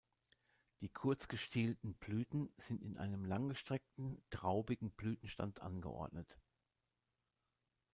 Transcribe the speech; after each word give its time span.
Die 0.79 0.89
kurzgestielten 0.89 1.93
Blüten 1.93 2.51
sind 2.57 2.81
in 2.81 2.97
einem 2.97 3.23
langgestreckten, 3.23 4.19
traubigen 4.31 4.89
Blütenstand 4.89 5.61
angeordnet. 5.61 6.39